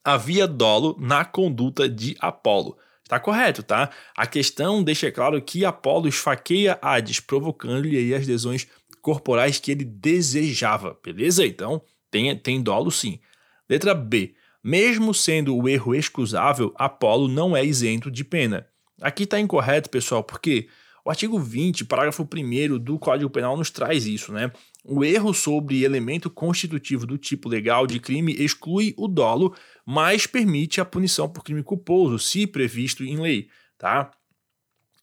havia 0.05 0.47
dolo 0.47 0.97
na 0.99 1.25
conduta 1.25 1.89
de 1.89 2.17
Apolo. 2.21 2.77
Está 3.03 3.21
correto, 3.21 3.63
tá? 3.63 3.91
A 4.17 4.27
questão 4.27 4.83
deixa 4.83 5.11
claro 5.11 5.41
que 5.43 5.65
Apolo 5.65 6.09
esfaqueia 6.09 6.79
Hades, 6.81 7.21
provocando-lhe 7.21 8.15
as 8.15 8.27
lesões 8.27 8.67
corporais 9.03 9.59
que 9.59 9.71
ele 9.71 9.85
desejava, 9.85 10.99
beleza? 11.05 11.45
Então, 11.45 11.83
tem, 12.11 12.35
tem 12.37 12.63
dolo 12.63 12.91
sim. 12.91 13.21
Letra 13.69 13.95
B. 13.95 14.35
Mesmo 14.65 15.13
sendo 15.13 15.57
o 15.57 15.69
erro 15.69 15.95
excusável, 15.95 16.73
Apolo 16.77 17.27
não 17.27 17.57
é 17.57 17.65
isento 17.65 18.11
de 18.11 18.25
pena. 18.25 18.67
Aqui 19.01 19.25
está 19.25 19.41
incorreto, 19.41 19.91
pessoal, 19.91 20.23
porque 20.23 20.69
o 21.05 21.11
artigo 21.11 21.39
20, 21.39 21.85
parágrafo 21.85 22.23
1 22.23 22.79
do 22.79 22.99
Código 22.99 23.29
Penal 23.29 23.57
nos 23.57 23.71
traz 23.71 24.07
isso, 24.07 24.33
né? 24.33 24.53
O 24.85 25.05
erro 25.05 25.33
sobre 25.33 25.85
elemento 25.85 26.29
constitutivo 26.29 27.07
do 27.07 27.17
tipo 27.17 27.49
legal 27.49 27.87
de 27.87 28.01
crime 28.01 28.35
exclui 28.35 28.93
o 28.97 29.07
dolo, 29.07 29.55
mas 29.87 30.27
permite 30.27 30.81
a 30.81 30.85
punição 30.85 31.29
por 31.29 31.45
crime 31.45 31.63
culposo, 31.63 32.19
se 32.19 32.47
previsto 32.47 33.05
em 33.05 33.17
lei, 33.17 33.49
tá? 33.79 34.11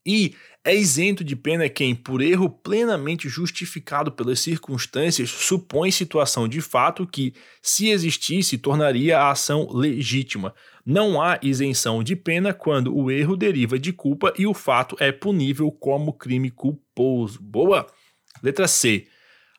E 0.06 0.36
é 0.64 0.76
isento 0.76 1.24
de 1.24 1.36
pena 1.36 1.70
quem, 1.70 1.96
por 1.96 2.22
erro 2.22 2.50
plenamente 2.50 3.30
justificado 3.30 4.12
pelas 4.12 4.40
circunstâncias, 4.40 5.30
supõe 5.30 5.92
situação 5.92 6.48
de 6.48 6.62
fato 6.62 7.08
que, 7.08 7.34
se 7.62 7.90
existisse, 7.90 8.58
tornaria 8.58 9.18
a 9.18 9.32
ação 9.32 9.70
legítima. 9.72 10.54
Não 10.86 11.22
há 11.22 11.40
isenção 11.42 12.04
de 12.04 12.16
pena 12.16 12.54
quando 12.54 12.96
o 12.96 13.10
erro 13.12 13.38
deriva 13.38 13.78
de 13.80 13.94
culpa 13.94 14.34
e 14.38 14.46
o 14.46 14.54
fato 14.54 14.96
é 15.00 15.12
punível 15.12 15.72
como 15.72 16.14
crime 16.14 16.50
culposo. 16.50 17.42
Boa! 17.42 17.88
Letra 18.42 18.68
C. 18.68 19.08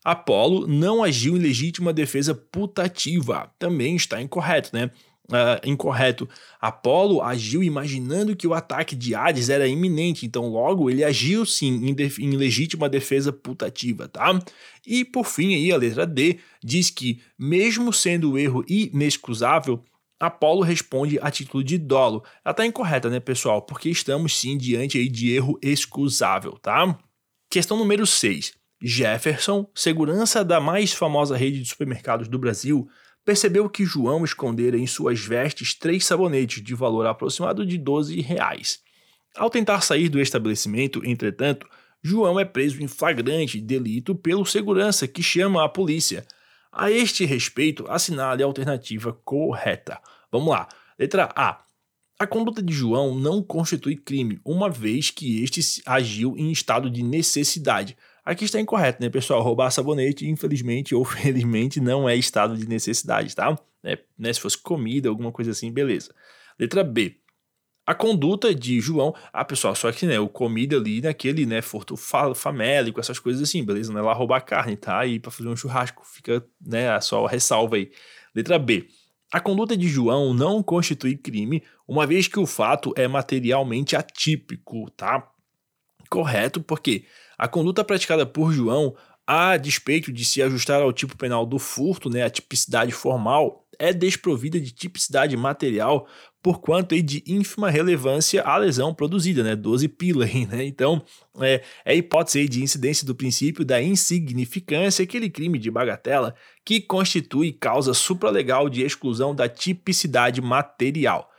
Apolo 0.05 0.67
não 0.67 1.03
agiu 1.03 1.37
em 1.37 1.41
legítima 1.41 1.93
defesa 1.93 2.35
putativa. 2.35 3.53
Também 3.59 3.97
está 3.97 4.21
incorreto, 4.21 4.71
né? 4.73 4.91
Uh, 5.29 5.61
incorreto. 5.65 6.29
Apolo 6.61 7.23
agiu 7.23 7.63
imaginando 7.63 8.35
que 8.35 8.49
o 8.49 8.55
ataque 8.55 8.97
de 8.97 9.15
Hades 9.15 9.49
era 9.49 9.69
iminente, 9.69 10.27
então 10.27 10.49
logo 10.49 10.91
ele 10.91 11.05
agiu 11.05 11.47
sim 11.47 11.87
em, 11.87 11.97
em, 12.19 12.37
legítima 12.37 12.89
defesa 12.89 13.33
putativa, 13.33 14.09
tá? 14.09 14.37
E 14.85 15.05
por 15.05 15.25
fim 15.25 15.55
aí 15.55 15.71
a 15.71 15.77
letra 15.77 16.05
D 16.05 16.41
diz 16.61 16.91
que 16.91 17.23
mesmo 17.39 17.93
sendo 17.93 18.33
o 18.33 18.39
erro 18.39 18.65
inexcusável, 18.69 19.85
Apolo 20.19 20.63
responde 20.63 21.17
a 21.23 21.31
título 21.31 21.63
de 21.63 21.79
dolo. 21.79 22.25
Ela 22.45 22.53
tá 22.53 22.67
incorreta, 22.67 23.09
né, 23.09 23.21
pessoal? 23.21 23.63
Porque 23.63 23.89
estamos 23.89 24.37
sim 24.37 24.59
diante 24.59 24.99
aí 24.99 25.09
de 25.09 25.33
erro 25.33 25.57
excusável, 25.63 26.59
tá? 26.61 26.99
Questão 27.49 27.77
número 27.77 28.05
6. 28.05 28.60
Jefferson, 28.83 29.69
segurança 29.75 30.45
da 30.45 30.61
mais 30.61 30.93
famosa 30.93 31.37
rede 31.37 31.63
de 31.63 31.69
supermercados 31.69 32.29
do 32.29 32.39
Brasil, 32.39 32.89
percebeu 33.25 33.69
que 33.69 33.85
João 33.85 34.25
escondera 34.25 34.77
em 34.77 34.87
suas 34.87 35.21
vestes 35.21 35.75
três 35.75 36.07
sabonetes 36.07 36.63
de 36.63 36.75
valor 36.75 37.07
aproximado 37.07 37.67
de 37.67 37.77
12 37.77 38.21
reais. 38.21 38.81
Ao 39.37 39.51
tentar 39.51 39.83
sair 39.83 40.09
do 40.09 40.21
estabelecimento, 40.21 41.05
entretanto, 41.05 41.67
João 42.03 42.41
é 42.41 42.45
preso 42.45 42.83
em 42.83 42.89
flagrante 42.89 43.61
delito 43.61 44.15
pelo 44.15 44.47
segurança 44.47 45.07
que 45.07 45.23
chama 45.23 45.65
a 45.65 45.69
polícia. 45.69 46.27
A 46.73 46.91
este 46.91 47.25
respeito, 47.25 47.85
assinale 47.89 48.43
a 48.43 48.47
alternativa 48.47 49.13
correta. 49.25 50.01
Vamos 50.33 50.51
lá. 50.51 50.69
Letra 50.99 51.29
A. 51.37 51.63
A 52.19 52.27
conduta 52.27 52.63
de 52.63 52.73
João 52.73 53.15
não 53.15 53.43
constitui 53.43 53.97
crime, 53.97 54.41
uma 54.45 54.69
vez 54.69 55.11
que 55.11 55.43
este 55.43 55.83
agiu 55.87 56.37
em 56.37 56.51
estado 56.51 56.91
de 56.91 57.03
necessidade. 57.03 57.97
Aqui 58.25 58.45
está 58.45 58.61
incorreto, 58.61 59.03
né, 59.03 59.09
pessoal? 59.09 59.43
Roubar 59.43 59.71
sabonete, 59.71 60.29
infelizmente 60.29 60.95
ou 60.95 61.05
felizmente, 61.07 61.81
não 61.81 62.09
é 62.09 62.17
estado 62.17 62.57
de 62.57 62.69
necessidade, 62.69 63.35
tá? 63.35 63.59
É, 63.83 63.99
né, 64.19 64.33
se 64.33 64.41
fosse 64.41 64.59
comida, 64.59 65.09
alguma 65.09 65.33
coisa 65.33 65.51
assim, 65.51 65.73
beleza. 65.73 66.15
Letra 66.59 66.85
B. 66.85 67.17
A 67.87 67.95
conduta 67.95 68.55
de 68.55 68.79
João, 68.81 69.15
ah, 69.33 69.45
pessoal, 69.45 69.75
só 69.75 69.91
que, 69.91 70.07
né, 70.07 70.21
o 70.21 70.29
comida 70.29 70.77
ali 70.77 71.01
naquele, 71.01 71.45
né, 71.47 71.61
furto 71.63 71.97
famélico, 71.97 73.01
essas 73.01 73.19
coisas 73.19 73.43
assim, 73.43 73.65
beleza? 73.65 73.93
Não 73.93 74.01
é 74.01 74.03
lá 74.03 74.13
roubar 74.13 74.43
carne, 74.43 74.77
tá? 74.77 75.05
E 75.07 75.19
para 75.19 75.31
fazer 75.31 75.49
um 75.49 75.57
churrasco, 75.57 76.05
fica, 76.07 76.45
né, 76.65 77.01
só 77.01 77.27
ressalva 77.27 77.77
aí. 77.77 77.91
Letra 78.35 78.59
B. 78.59 78.87
A 79.33 79.41
conduta 79.41 79.77
de 79.77 79.89
João 79.89 80.35
não 80.35 80.63
constitui 80.63 81.17
crime, 81.17 81.63
uma 81.87 82.07
vez 82.07 82.29
que 82.29 82.39
o 82.39 82.47
fato 82.47 82.93
é 82.97 83.09
materialmente 83.09 83.97
atípico, 83.97 84.91
tá? 84.91 85.29
Correto, 86.09 86.61
porque 86.61 87.05
a 87.41 87.49
conduta 87.49 87.83
praticada 87.83 88.27
por 88.27 88.53
João, 88.53 88.95
a 89.27 89.57
despeito 89.57 90.13
de 90.13 90.27
se 90.27 90.43
ajustar 90.43 90.83
ao 90.83 90.93
tipo 90.93 91.17
penal 91.17 91.47
do 91.47 91.59
furto, 91.59 92.11
né, 92.11 92.23
a 92.23 92.29
tipicidade 92.29 92.93
formal, 92.93 93.65
é 93.79 93.95
desprovida 93.95 94.61
de 94.61 94.71
tipicidade 94.71 95.35
material, 95.39 96.07
por 96.43 96.61
quanto 96.61 96.95
é 96.95 97.01
de 97.01 97.25
ínfima 97.27 97.71
relevância 97.71 98.43
a 98.43 98.59
lesão 98.59 98.93
produzida, 98.93 99.43
né, 99.43 99.57
12 99.57 99.89
pila, 99.89 100.27
né? 100.27 100.67
Então, 100.67 101.03
é, 101.41 101.63
é 101.83 101.97
hipótese 101.97 102.47
de 102.47 102.63
incidência 102.63 103.07
do 103.07 103.15
princípio 103.15 103.65
da 103.65 103.81
insignificância, 103.81 105.03
aquele 105.03 105.31
crime 105.31 105.59
de 105.59 105.71
bagatela 105.71 106.35
que 106.63 106.79
constitui 106.79 107.53
causa 107.53 107.95
supralegal 107.95 108.69
de 108.69 108.83
exclusão 108.83 109.35
da 109.35 109.49
tipicidade 109.49 110.43
material. 110.43 111.31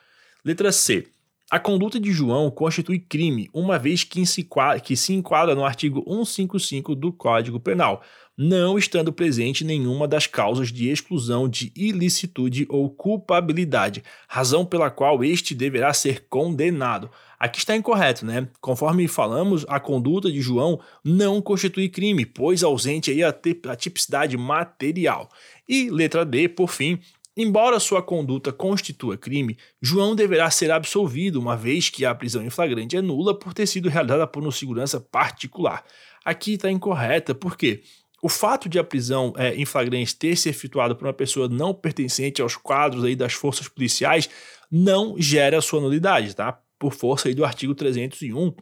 Letra 0.43 0.71
C. 0.71 1.11
A 1.51 1.59
conduta 1.59 1.99
de 1.99 2.13
João 2.13 2.49
constitui 2.49 2.97
crime, 2.97 3.49
uma 3.53 3.77
vez 3.77 4.05
que 4.05 4.25
se, 4.25 4.47
que 4.85 4.95
se 4.95 5.11
enquadra 5.11 5.53
no 5.53 5.65
artigo 5.65 6.01
155 6.07 6.95
do 6.95 7.11
Código 7.11 7.59
Penal, 7.59 8.01
não 8.37 8.77
estando 8.77 9.11
presente 9.11 9.65
nenhuma 9.65 10.07
das 10.07 10.25
causas 10.25 10.71
de 10.71 10.87
exclusão 10.87 11.49
de 11.49 11.69
ilicitude 11.75 12.65
ou 12.69 12.89
culpabilidade, 12.89 14.01
razão 14.29 14.65
pela 14.65 14.89
qual 14.89 15.25
este 15.25 15.53
deverá 15.53 15.93
ser 15.93 16.25
condenado. 16.29 17.11
Aqui 17.37 17.59
está 17.59 17.75
incorreto, 17.75 18.25
né? 18.25 18.47
Conforme 18.61 19.05
falamos, 19.09 19.65
a 19.67 19.77
conduta 19.77 20.31
de 20.31 20.39
João 20.39 20.79
não 21.03 21.41
constitui 21.41 21.89
crime, 21.89 22.25
pois 22.25 22.63
ausente 22.63 23.11
aí 23.11 23.25
a, 23.25 23.35
a 23.67 23.75
tipicidade 23.75 24.37
material. 24.37 25.27
E 25.67 25.89
letra 25.89 26.23
D, 26.23 26.47
por 26.47 26.69
fim, 26.69 26.97
Embora 27.41 27.79
sua 27.79 28.03
conduta 28.03 28.53
constitua 28.53 29.17
crime, 29.17 29.57
João 29.81 30.15
deverá 30.15 30.51
ser 30.51 30.69
absolvido, 30.69 31.39
uma 31.39 31.57
vez 31.57 31.89
que 31.89 32.05
a 32.05 32.13
prisão 32.13 32.43
em 32.43 32.51
flagrante 32.51 32.95
é 32.95 33.01
nula 33.01 33.33
por 33.33 33.51
ter 33.51 33.65
sido 33.65 33.89
realizada 33.89 34.27
por 34.27 34.45
um 34.45 34.51
segurança 34.51 35.01
particular. 35.01 35.83
Aqui 36.23 36.53
está 36.53 36.69
incorreta, 36.69 37.33
porque 37.33 37.81
o 38.21 38.29
fato 38.29 38.69
de 38.69 38.77
a 38.77 38.83
prisão 38.83 39.33
é, 39.35 39.55
em 39.55 39.65
flagrante 39.65 40.15
ter 40.15 40.35
se 40.35 40.49
efetuado 40.49 40.95
por 40.95 41.07
uma 41.07 41.13
pessoa 41.13 41.49
não 41.49 41.73
pertencente 41.73 42.43
aos 42.43 42.55
quadros 42.55 43.03
aí 43.03 43.15
das 43.15 43.33
forças 43.33 43.67
policiais 43.67 44.29
não 44.69 45.15
gera 45.17 45.59
sua 45.61 45.81
nulidade, 45.81 46.35
tá? 46.35 46.61
Por 46.77 46.93
força 46.93 47.27
aí 47.27 47.33
do 47.33 47.43
artigo 47.43 47.73
301 47.73 48.53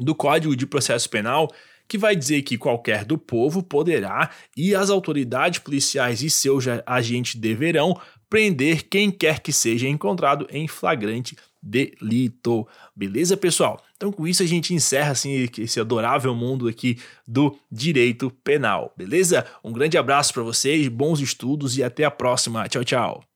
do 0.00 0.16
Código 0.16 0.56
de 0.56 0.66
Processo 0.66 1.08
Penal, 1.08 1.48
que 1.88 1.98
vai 1.98 2.16
dizer 2.16 2.42
que 2.42 2.58
qualquer 2.58 3.04
do 3.04 3.18
povo 3.18 3.62
poderá 3.62 4.30
e 4.56 4.74
as 4.74 4.90
autoridades 4.90 5.60
policiais 5.60 6.22
e 6.22 6.30
seus 6.30 6.64
agentes 6.86 7.34
deverão 7.40 7.98
prender 8.28 8.88
quem 8.88 9.10
quer 9.10 9.40
que 9.40 9.52
seja 9.52 9.88
encontrado 9.88 10.46
em 10.50 10.66
flagrante 10.66 11.36
delito. 11.62 12.66
Beleza, 12.94 13.36
pessoal? 13.36 13.82
Então, 13.96 14.12
com 14.12 14.26
isso, 14.26 14.42
a 14.42 14.46
gente 14.46 14.74
encerra 14.74 15.12
assim, 15.12 15.48
esse 15.58 15.80
adorável 15.80 16.34
mundo 16.34 16.68
aqui 16.68 16.98
do 17.26 17.56
direito 17.70 18.30
penal. 18.42 18.92
Beleza? 18.96 19.46
Um 19.62 19.72
grande 19.72 19.96
abraço 19.96 20.34
para 20.34 20.42
vocês, 20.42 20.88
bons 20.88 21.20
estudos 21.20 21.78
e 21.78 21.82
até 21.82 22.04
a 22.04 22.10
próxima. 22.10 22.68
Tchau, 22.68 22.84
tchau. 22.84 23.33